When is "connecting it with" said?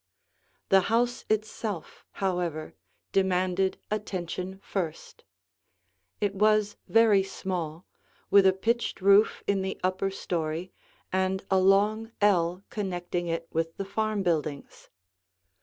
12.71-13.77